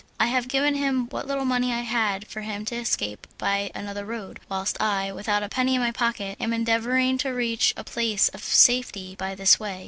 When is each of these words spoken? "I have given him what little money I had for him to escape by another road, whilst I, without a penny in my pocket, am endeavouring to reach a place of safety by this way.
"I 0.19 0.25
have 0.25 0.47
given 0.47 0.73
him 0.73 1.05
what 1.09 1.27
little 1.27 1.45
money 1.45 1.71
I 1.71 1.81
had 1.81 2.25
for 2.25 2.41
him 2.41 2.65
to 2.65 2.75
escape 2.75 3.27
by 3.37 3.69
another 3.75 4.03
road, 4.03 4.39
whilst 4.49 4.81
I, 4.81 5.11
without 5.11 5.43
a 5.43 5.47
penny 5.47 5.75
in 5.75 5.81
my 5.81 5.91
pocket, 5.91 6.37
am 6.39 6.53
endeavouring 6.53 7.19
to 7.19 7.29
reach 7.29 7.71
a 7.77 7.83
place 7.83 8.27
of 8.29 8.43
safety 8.43 9.13
by 9.15 9.35
this 9.35 9.59
way. 9.59 9.79